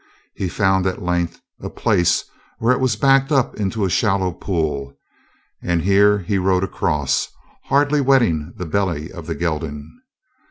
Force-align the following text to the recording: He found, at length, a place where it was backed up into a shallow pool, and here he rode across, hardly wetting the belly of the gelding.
He 0.33 0.49
found, 0.49 0.87
at 0.87 0.99
length, 1.03 1.39
a 1.59 1.69
place 1.69 2.23
where 2.57 2.73
it 2.73 2.79
was 2.79 2.95
backed 2.95 3.31
up 3.31 3.53
into 3.57 3.85
a 3.85 3.89
shallow 3.91 4.31
pool, 4.31 4.97
and 5.61 5.83
here 5.83 6.17
he 6.17 6.39
rode 6.39 6.63
across, 6.63 7.27
hardly 7.65 8.01
wetting 8.01 8.51
the 8.57 8.65
belly 8.65 9.11
of 9.11 9.27
the 9.27 9.35
gelding. 9.35 10.01